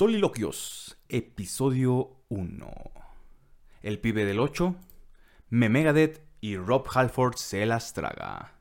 [0.00, 2.72] Soliloquios, episodio 1.
[3.82, 4.74] El pibe del 8,
[5.50, 8.54] Memegadet y Rob Halford se las traga.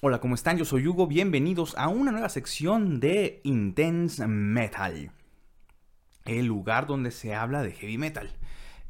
[0.00, 0.58] Hola, ¿cómo están?
[0.58, 5.12] Yo soy Hugo, bienvenidos a una nueva sección de Intense Metal.
[6.24, 8.36] El lugar donde se habla de heavy metal.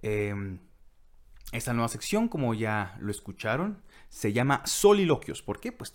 [0.01, 0.59] Em,
[1.53, 5.43] esta nueva sección, como ya lo escucharon, se llama Soliloquios.
[5.43, 5.71] ¿Por qué?
[5.71, 5.93] Pues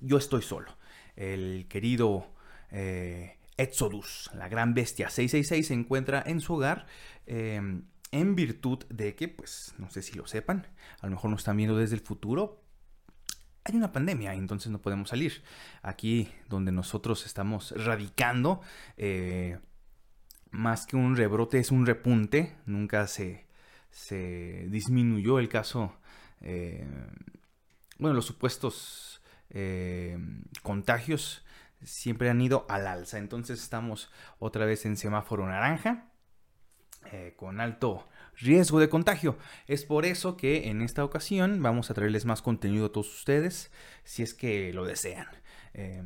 [0.00, 0.78] yo estoy solo.
[1.14, 2.26] El querido...
[2.70, 6.86] Eh, Exodus, la gran bestia 666, se encuentra en su hogar
[7.26, 10.66] em, en virtud de que, pues, no sé si lo sepan,
[11.00, 12.62] a lo mejor nos están viendo desde el futuro.
[13.64, 15.42] Hay una pandemia, entonces no podemos salir.
[15.82, 18.62] Aquí donde nosotros estamos radicando,
[18.96, 19.58] eh,
[20.50, 22.56] más que un rebrote es un repunte.
[22.64, 23.46] Nunca se,
[23.90, 25.96] se disminuyó el caso,
[26.40, 26.86] eh,
[27.98, 30.16] bueno, los supuestos eh,
[30.62, 31.44] contagios
[31.82, 33.18] siempre han ido al alza.
[33.18, 36.08] Entonces estamos otra vez en semáforo naranja.
[37.12, 39.38] Eh, con alto riesgo de contagio.
[39.66, 43.72] Es por eso que en esta ocasión vamos a traerles más contenido a todos ustedes,
[44.04, 45.26] si es que lo desean.
[45.74, 46.02] Eh,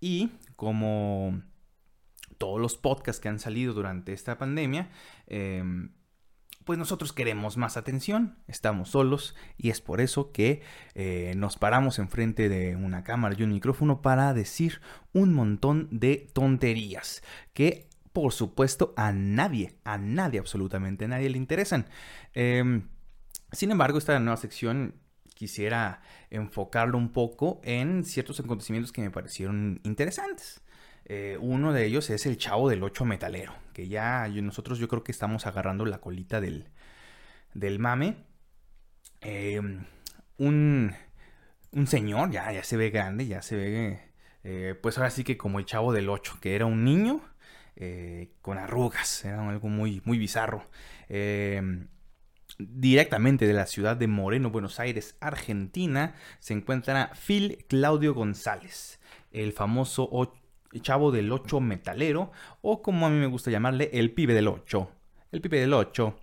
[0.00, 1.42] y como
[2.38, 4.90] todos los podcasts que han salido durante esta pandemia,
[5.26, 5.62] eh,
[6.66, 10.62] pues nosotros queremos más atención, estamos solos y es por eso que
[10.94, 14.80] eh, nos paramos enfrente de una cámara y un micrófono para decir
[15.12, 17.22] un montón de tonterías
[17.54, 21.86] que por supuesto a nadie, a nadie, absolutamente a nadie le interesan.
[22.34, 22.88] Em,
[23.52, 24.96] sin embargo, esta nueva sección
[25.34, 30.62] quisiera enfocarlo un poco en ciertos acontecimientos que me parecieron interesantes.
[31.08, 35.04] Eh, uno de ellos es el chavo del 8 metalero, que ya nosotros yo creo
[35.04, 36.68] que estamos agarrando la colita del,
[37.54, 38.16] del mame.
[39.20, 39.60] Eh,
[40.38, 40.94] un,
[41.70, 44.00] un, señor, ya, ya se ve grande, ya se ve,
[44.42, 47.22] eh, pues ahora sí que como el chavo del 8, que era un niño
[48.40, 50.66] con arrugas, era algo muy, muy bizarro.
[52.58, 58.98] Directamente de la ciudad de Moreno, Buenos Aires, Argentina, se encuentra Phil Claudio González,
[59.30, 60.08] el famoso
[60.80, 62.32] chavo del 8 metalero,
[62.62, 64.90] o como a mí me gusta llamarle, el pibe del 8.
[65.32, 66.20] El pibe del 8.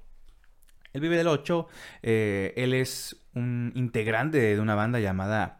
[0.93, 1.67] El pibe del 8,
[2.03, 5.59] eh, él es un integrante de una banda llamada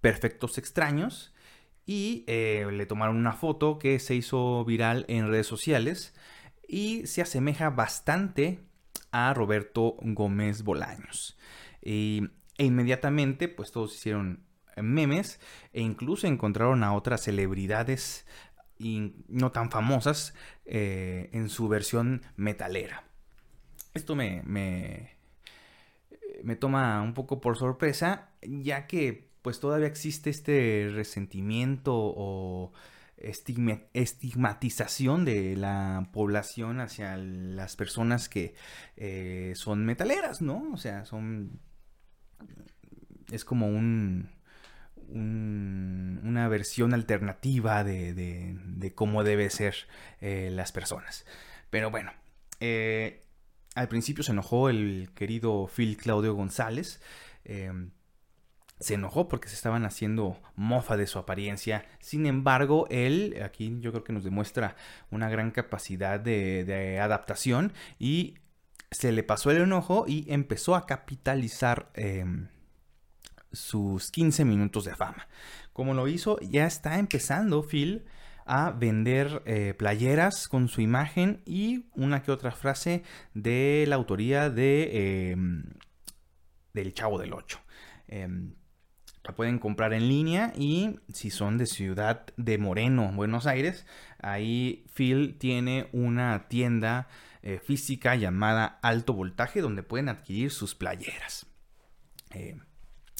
[0.00, 1.32] Perfectos Extraños.
[1.86, 6.14] Y eh, le tomaron una foto que se hizo viral en redes sociales
[6.66, 8.60] y se asemeja bastante
[9.12, 11.36] a Roberto Gómez Bolaños.
[11.82, 14.43] Y, e inmediatamente, pues todos hicieron
[14.82, 15.40] memes
[15.72, 18.26] e incluso encontraron a otras celebridades
[18.78, 23.04] y no tan famosas eh, en su versión metalera.
[23.94, 25.16] Esto me, me,
[26.42, 32.72] me, toma un poco por sorpresa, ya que pues todavía existe este resentimiento o
[33.16, 38.54] estigmatización de la población hacia las personas que
[38.96, 40.72] eh, son metaleras, ¿no?
[40.72, 41.60] O sea, son...
[43.30, 44.33] Es como un
[45.10, 49.74] una versión alternativa de, cómo debe ser
[50.20, 51.26] eh, las personas.
[51.70, 52.12] Pero bueno,
[52.60, 53.24] eh,
[53.74, 57.00] al principio se enojó el querido Phil Claudio González.
[57.44, 57.90] Em,
[58.80, 61.86] se enojó porque se estaban haciendo mofa de su apariencia.
[62.00, 64.76] Sin embargo, él aquí yo creo que nos demuestra
[65.10, 68.34] una gran capacidad de, adaptación y
[68.90, 72.48] se le pasó el enojo y empezó a capitalizar em,
[73.54, 75.28] sus 15 minutos de fama.
[75.72, 78.04] Como lo hizo, ya está empezando Phil
[78.46, 84.50] a vender eh, playeras con su imagen y una que otra frase de la autoría
[84.50, 85.64] de em,
[86.72, 87.58] del Chavo del 8.
[88.08, 88.54] Em,
[89.24, 93.86] la pueden comprar en línea y si son de Ciudad de Moreno, Buenos Aires,
[94.20, 97.08] ahí Phil tiene una tienda
[97.42, 101.46] eh, física llamada Alto Voltaje donde pueden adquirir sus playeras.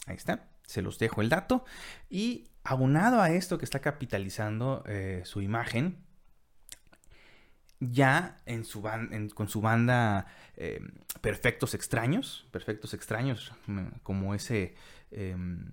[0.06, 1.64] Ahí está, se los dejo el dato.
[2.10, 6.04] Y aunado a esto que está capitalizando eh, su imagen,
[7.80, 8.82] ya en su
[9.34, 10.80] con su banda eh,
[11.20, 14.74] Perfectos Extraños, Perfectos Extraños, mm, como ese
[15.10, 15.70] em,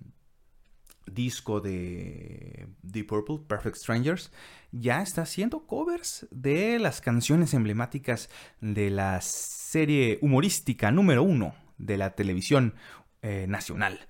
[1.06, 4.30] disco de Deep Purple, Perfect Strangers,
[4.70, 8.28] ya está haciendo covers de las canciones emblemáticas
[8.60, 12.74] de la serie humorística número uno de la televisión
[13.22, 14.00] eh, nacional.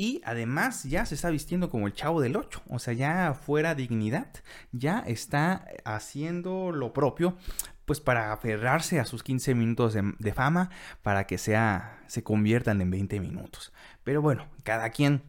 [0.00, 3.74] Y además ya se está vistiendo como el chavo del 8, o sea, ya fuera
[3.74, 4.28] dignidad,
[4.72, 7.36] ya está haciendo lo propio,
[7.84, 10.70] pues para aferrarse a sus 15 minutos de, fama,
[11.02, 13.74] para que sea, se conviertan en 20 minutos.
[14.02, 15.22] Pero bueno, cada quien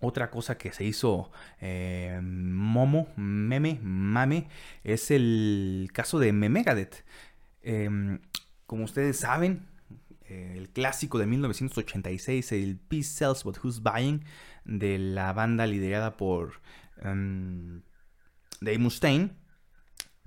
[0.00, 4.48] Otra cosa que se hizo eh, momo, meme, mame,
[4.84, 7.04] es el caso de Memegadet.
[7.62, 8.20] Em,
[8.66, 9.66] como ustedes saben,
[10.28, 14.24] eh, el clásico de 1986, el Peace Sells But Who's Buying,
[14.64, 16.60] de la banda liderada por
[17.02, 17.80] um,
[18.60, 19.30] Dave Mustaine,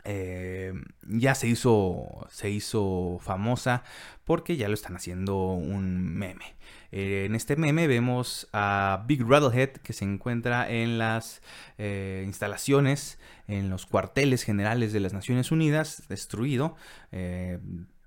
[0.03, 0.73] eh,
[1.07, 3.83] ya se hizo, se hizo famosa
[4.25, 6.55] porque ya lo están haciendo un meme.
[6.91, 11.43] Eh, en este meme vemos a Big Rattlehead que se encuentra en las
[11.77, 16.75] instalaciones, en los cuarteles generales de las Naciones Unidas, destruido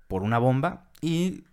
[0.07, 1.43] por una bomba y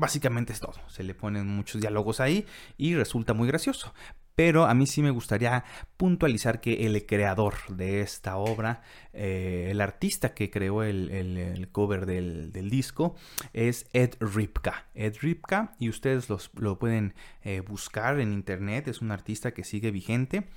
[0.00, 0.80] Básicamente es todo.
[0.88, 2.46] Se le ponen muchos diálogos ahí
[2.78, 3.92] y resulta muy gracioso.
[4.34, 5.62] Pero a mí sí me gustaría
[5.98, 8.80] puntualizar que el creador de esta obra,
[9.12, 13.14] eh, el artista que creó el, cover del, disco,
[13.52, 14.86] es Ed Ripka.
[14.94, 17.12] Ed Ripka, y ustedes lo pueden
[17.42, 20.48] eh, buscar en internet, es un artista que sigue vigente.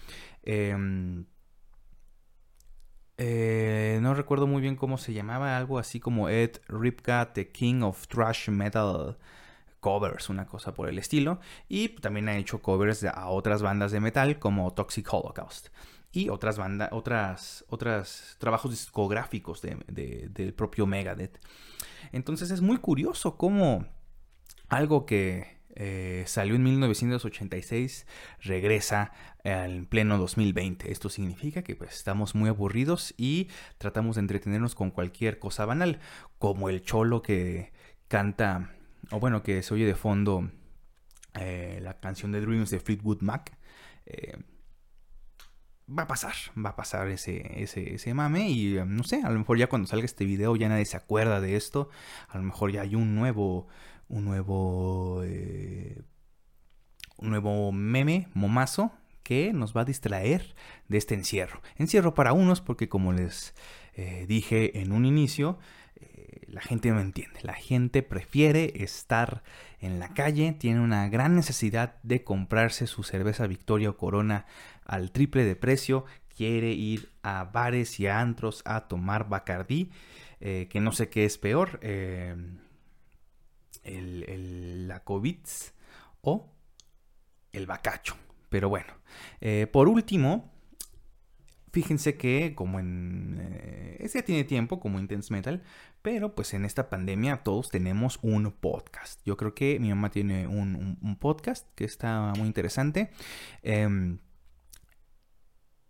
[0.44, 1.26] Em,
[3.18, 7.82] eh, no recuerdo muy bien cómo se llamaba, algo así como Ed Ripka, The King
[7.82, 9.18] of Thrash Metal
[9.80, 11.40] covers, una cosa por el estilo.
[11.70, 15.68] Y también ha hecho covers a otras bandas de metal como Toxic Holocaust.
[16.12, 21.40] Y otras bandas, otras, otras trabajos discográficos del propio Megadeth.
[22.12, 23.86] Entonces es muy curioso cómo
[24.70, 28.06] algo que eh, salió en 1986
[28.42, 29.12] regresa
[29.44, 30.92] en pleno 2020.
[30.92, 36.00] Esto significa que pues, estamos muy aburridos y tratamos de entretenernos con cualquier cosa banal,
[36.38, 37.72] como el cholo que
[38.08, 38.72] canta
[39.12, 40.50] o bueno, que se oye de fondo
[41.40, 43.58] eh, la canción de Dreams de Fleetwood Mac.
[44.06, 44.38] Eh,
[45.88, 49.40] va a pasar, va a pasar ese, ese, ese mame y no sé, a lo
[49.40, 51.90] mejor ya cuando salga este video ya nadie se acuerda de esto,
[52.30, 53.68] a lo mejor ya hay un nuevo,
[54.08, 56.02] un nuevo, eh,
[57.18, 58.92] un nuevo meme, momazo,
[59.24, 60.56] que nos va a distraer
[60.90, 61.62] de este encierro.
[61.78, 63.54] Encierro para unos porque como les
[64.28, 65.60] dije en un inicio,
[66.54, 67.40] la gente no entiende.
[67.42, 69.44] La gente prefiere estar
[69.80, 74.46] en la calle, tiene una gran necesidad de comprarse su cerveza Victoria o Corona
[74.86, 76.06] al triple de precio,
[76.36, 79.92] quiere ir a bares y a antros a tomar Bacardí,
[80.40, 81.80] eh, que no sé qué es peor,
[83.84, 85.40] eh, el, la COVID
[86.22, 86.50] o
[87.52, 88.16] el bacacho.
[88.50, 88.94] Pero bueno,
[89.42, 90.54] eh, por último,
[91.74, 93.40] Fíjense que como en...
[93.42, 95.64] Eh, ya tiene tiempo, como Intense Metal,
[96.04, 99.20] pero pues en esta pandemia todos tenemos un podcast.
[99.26, 103.10] Yo creo que mi mamá tiene un, podcast que está muy interesante.
[103.64, 104.20] Em,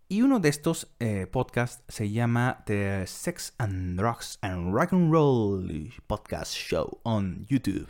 [0.08, 5.12] y uno de estos eh, podcasts se llama The Sex and Drugs and Rock and
[5.12, 7.88] Roll Podcast Show on YouTube.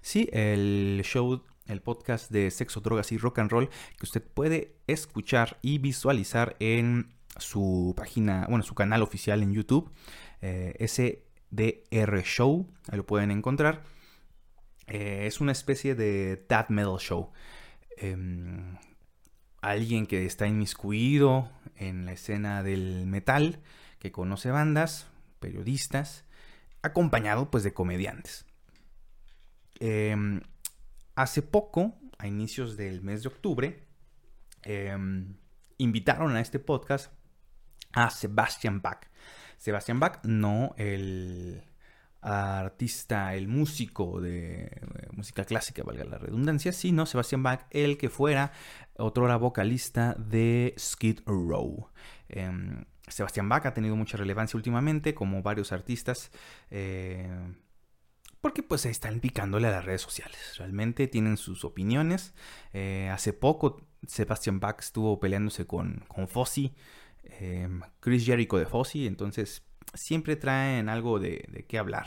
[0.00, 4.76] Sí, el show el podcast de sexo, drogas y rock and roll que usted puede
[4.86, 9.90] escuchar y visualizar en su página, bueno, su canal oficial en YouTube,
[10.42, 13.82] eh, SDR Show, ahí lo pueden encontrar.
[14.86, 17.32] Eh, es una especie de Dad Metal Show.
[19.62, 23.60] Alguien que está inmiscuido en la escena del metal,
[23.98, 25.06] que conoce bandas,
[25.40, 26.24] periodistas,
[26.82, 28.44] acompañado pues de comediantes.
[29.80, 30.42] Em,
[31.14, 33.86] hace poco, a inicios del mes de octubre,
[34.62, 35.36] em,
[35.78, 37.12] invitaron a este podcast
[37.92, 39.06] a Sebastian Bach.
[39.58, 41.62] Sebastian Bach, no el
[42.22, 44.70] artista, el músico de eh,
[45.12, 48.52] música clásica, valga la redundancia, sino Sebastian Bach, el que fuera
[48.96, 51.88] otrora vocalista de Skid Row.
[52.28, 56.30] Em, Sebastian Bach ha tenido mucha relevancia últimamente, como varios artistas,
[56.70, 57.28] eh,
[58.40, 60.56] porque pues están picándole a las redes sociales.
[60.58, 62.34] Realmente tienen sus opiniones.
[62.72, 66.74] Eh, hace poco Sebastian Bach estuvo peleándose con, con Fossi
[67.24, 69.62] Em, Chris Jericho de Fossi, entonces
[69.94, 72.06] siempre traen algo de, qué hablar.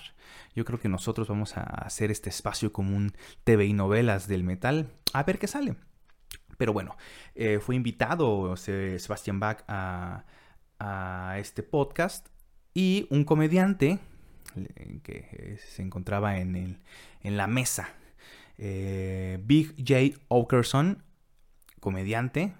[0.55, 3.13] Yo creo que nosotros vamos a hacer este espacio común
[3.43, 5.75] TV y novelas del metal, a ver qué sale.
[6.57, 6.95] Pero bueno,
[7.35, 10.25] eh, fue invitado Sebastian Bach a,
[11.37, 12.27] este podcast
[12.73, 13.99] y un comediante
[15.03, 16.79] que se encontraba en,
[17.23, 17.89] en la mesa,
[18.57, 20.21] eh, Big J.
[20.27, 21.03] Okerson,
[21.79, 22.53] comediante,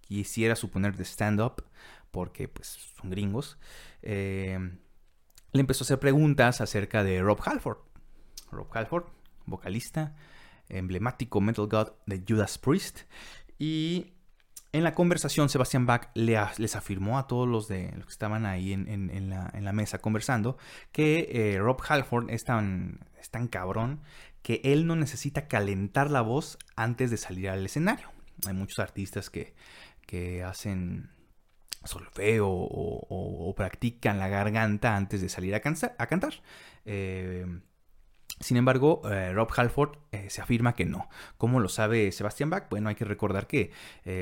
[0.00, 1.64] quisiera suponer de stand-up,
[2.10, 3.58] porque pues son gringos,
[4.02, 4.58] eh,
[5.52, 7.78] le empezó a hacer preguntas acerca de Rob Halford.
[8.50, 9.04] Rob Halford,
[9.46, 10.14] vocalista,
[10.68, 13.00] emblemático Metal God de Judas Priest.
[13.58, 14.12] Y
[14.72, 18.72] en la conversación, Sebastian Bach les afirmó a todos los, de, los que estaban ahí
[18.72, 20.58] en, la, mesa conversando
[20.92, 23.00] que eh, Rob Halford es tan,
[23.50, 24.00] cabrón
[24.42, 28.10] que él no necesita calentar la voz antes de salir al escenario.
[28.46, 31.10] Hay muchos artistas que hacen
[31.84, 36.34] solfeo o, o, practican la garganta antes de salir a, a cantar.
[36.84, 37.46] Eh,
[38.40, 41.08] sin embargo, eh, Rob Halford eh, se afirma que no.
[41.38, 42.68] ¿Cómo lo sabe Sebastian Bach?
[42.70, 43.72] Bueno, hay que recordar que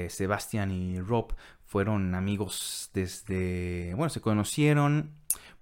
[0.09, 1.35] Sebastian y Rob
[1.65, 5.13] fueron amigos desde, bueno, se conocieron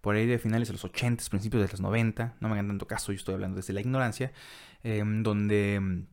[0.00, 2.86] por ahí de finales de los 80, principios de los 90, no me hagan tanto
[2.86, 4.32] caso, yo estoy hablando desde la ignorancia,
[4.82, 6.04] em, donde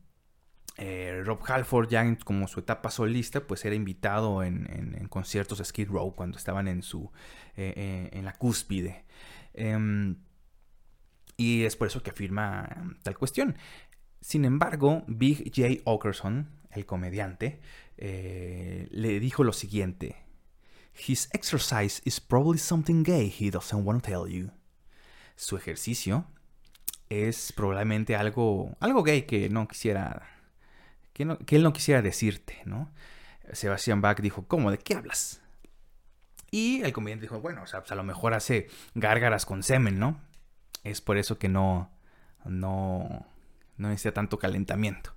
[0.83, 5.89] eh, Rob Halford ya como su etapa solista, pues era invitado en, conciertos de Skid
[5.89, 7.11] Row cuando estaban en su
[7.55, 9.05] eh, eh, en la cúspide.
[9.53, 10.15] Em,
[11.37, 13.57] y es por eso que afirma tal cuestión.
[14.21, 15.83] Sin embargo, Big J.
[15.83, 17.61] Okerson, el comediante,
[17.97, 20.15] le dijo lo siguiente.
[21.07, 24.49] His exercise is probably something gay he doesn't want to tell you.
[25.35, 26.25] Su ejercicio
[27.09, 30.40] es probablemente algo, algo gay que no quisiera,
[31.13, 31.23] que,
[31.55, 32.91] él no quisiera decirte, ¿no?
[33.53, 34.71] Sebastian Bach dijo, ¿cómo?
[34.71, 35.41] ¿De qué hablas?
[36.51, 39.99] Y el comediante dijo, bueno, o sea, pues a lo mejor hace gárgaras con semen,
[39.99, 40.19] ¿no?
[40.83, 41.91] Es por eso que no,
[42.45, 43.25] no,
[43.77, 45.15] no necesita tanto calentamiento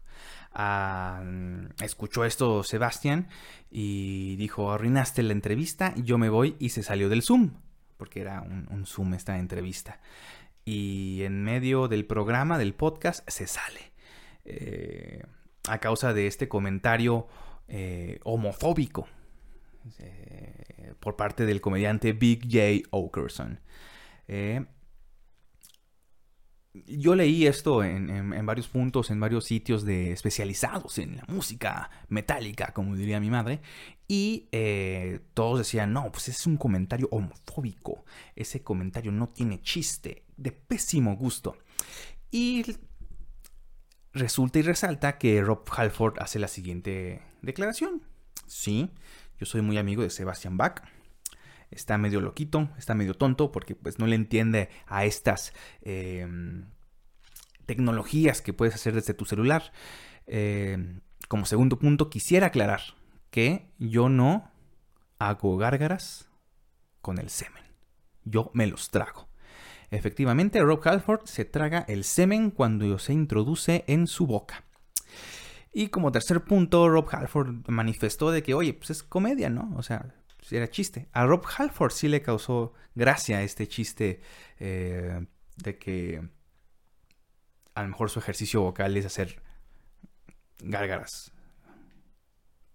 [1.83, 3.29] escuchó esto Sebastián
[3.71, 7.55] y dijo, arruinaste la entrevista, yo me voy y se salió del Zoom,
[7.97, 10.01] porque era un, Zoom esta entrevista.
[10.65, 13.93] Y en medio del programa, del podcast, se sale.
[14.45, 15.23] Eh,
[15.69, 17.27] a causa de este comentario
[17.69, 19.09] eh, homofóbico
[19.99, 22.89] eh, por parte del comediante Big J.
[22.91, 23.61] Okerson
[26.75, 32.73] yo leí esto en, varios puntos, en varios sitios de especializados en la música metálica,
[32.73, 33.61] como diría mi madre,
[34.09, 38.05] y eh, todos decían, no, pues es un comentario homofóbico,
[38.35, 41.57] ese comentario no tiene chiste, de pésimo gusto.
[42.33, 42.65] Y
[44.15, 48.03] resulta y resalta que Rob Halford hace la siguiente declaración.
[48.47, 48.91] Sí,
[49.39, 50.83] yo soy muy amigo de Sebastian Bach,
[51.71, 55.53] está medio loquito, está medio tonto porque pues no le entiende a estas
[55.83, 56.67] em,
[57.67, 59.73] tecnologías que puedes hacer desde tu celular.
[60.27, 62.81] Em, como segundo punto, quisiera aclarar
[63.31, 64.51] que yo no
[65.19, 66.29] hago gárgaras
[67.01, 67.65] con el semen.
[68.25, 69.29] Yo me los trago.
[69.91, 74.65] Efectivamente, Rob Halford se traga el semen cuando se introduce en su boca.
[75.73, 79.75] Y como tercer punto, Rob Halford manifestó de que, oye, pues es comedia, ¿no?
[79.77, 80.15] O sea,
[80.51, 81.09] era chiste.
[81.13, 84.21] A Rob Halford sí le causó gracia este chiste
[84.59, 85.27] eh,
[85.57, 86.23] de que
[87.75, 89.43] a lo mejor su ejercicio vocal es hacer
[90.61, 91.33] gárgaras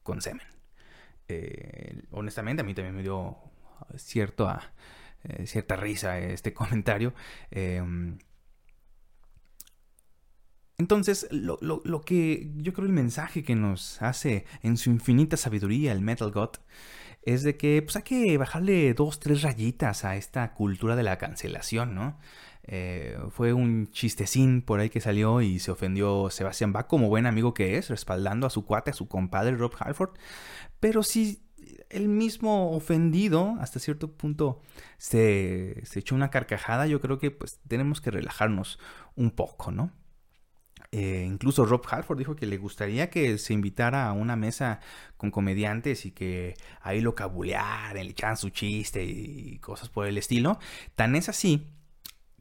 [0.03, 0.47] con semen.
[1.27, 3.37] Eh, honestamente, a mí también me dio
[3.95, 4.49] cierto,
[5.23, 7.13] eh, cierta risa este comentario.
[7.51, 8.17] Em,
[10.77, 15.91] entonces, lo, lo, que yo creo el mensaje que nos hace en su infinita sabiduría
[15.91, 16.51] el Metal God
[17.23, 21.17] es de que pues hay que bajarle dos, tres rayitas a esta cultura de la
[21.17, 22.17] cancelación, ¿no?
[22.63, 27.25] Eh, fue un chistecín por ahí que salió y se ofendió Sebastián Bach como buen
[27.25, 30.11] amigo que es, respaldando a su cuate, a su compadre Rob Halford.
[30.79, 31.48] Pero si
[31.89, 34.61] el mismo ofendido hasta cierto punto
[34.97, 38.79] se, se echó una carcajada, yo creo que pues tenemos que relajarnos
[39.15, 39.91] un poco, ¿no?
[40.91, 44.79] Eh, incluso Rob Halford dijo que le gustaría que se invitara a una mesa
[45.17, 50.17] con comediantes y que ahí lo cabulearan, le echaran su chiste y cosas por el
[50.17, 50.57] estilo.
[50.95, 51.67] Tan es así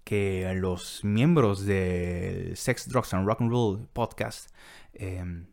[0.04, 4.50] que los miembros del Sex, Drugs and Rock and Roll podcast
[4.94, 5.46] em,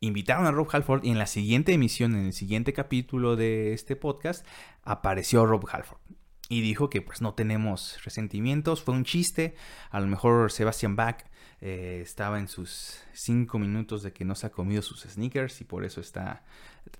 [0.00, 3.96] invitaron a Rob Halford y en la siguiente emisión, en el siguiente capítulo de este
[3.96, 4.46] podcast,
[4.82, 6.00] apareció Rob Halford
[6.48, 9.54] y dijo que pues no tenemos resentimientos, fue un chiste,
[9.90, 11.24] a lo mejor Sebastian Bach
[11.60, 15.64] eh, estaba en sus cinco minutos de que no se ha comido sus sneakers y
[15.64, 16.44] por eso está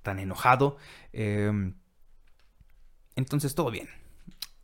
[0.02, 0.76] tan enojado.
[1.12, 1.74] Em,
[3.16, 3.88] entonces todo bien.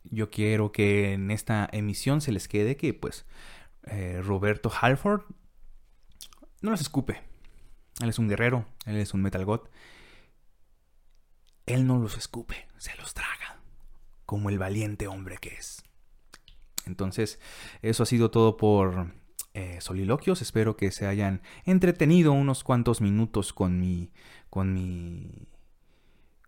[0.03, 3.25] Yo quiero que en esta emisión se les quede que pues
[3.85, 5.21] eh, Roberto Halford
[6.61, 7.21] no los escupe.
[8.01, 9.61] Él es un guerrero, él es un metal god.
[11.65, 13.59] Él no los escupe, se los traga
[14.25, 15.83] como el valiente hombre que es.
[16.85, 17.39] Entonces,
[17.81, 19.13] eso ha sido todo por
[19.53, 20.41] eh, soliloquios.
[20.41, 24.11] Espero que se hayan entretenido unos cuantos minutos con mi,
[24.49, 25.47] con mi,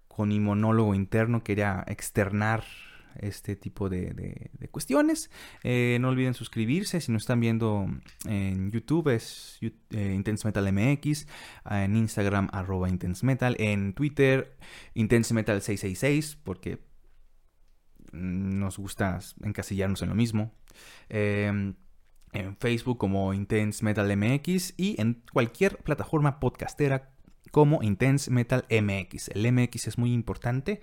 [0.07, 1.43] con mi monólogo interno.
[1.43, 2.63] Quería externar
[3.19, 5.29] este tipo de, cuestiones.
[5.63, 7.87] Eh, no olviden suscribirse si nos están viendo
[8.25, 11.27] en YouTube, es eh, Intense Metal MX,
[11.69, 14.57] en Instagram arroba Intense Metal, en Twitter
[14.93, 16.79] Intense Metal 666, porque
[18.11, 20.53] nos gusta encasillarnos en lo mismo.
[21.09, 21.75] Em,
[22.33, 27.16] en Facebook como Intense Metal MX y en cualquier plataforma podcastera
[27.51, 29.29] como Intense Metal MX.
[29.29, 30.81] El MX es muy importante.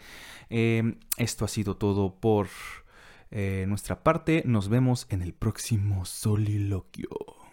[0.50, 2.48] Eh, esto ha sido todo por
[3.30, 4.42] eh, nuestra parte.
[4.46, 7.43] Nos vemos en el próximo soliloquio.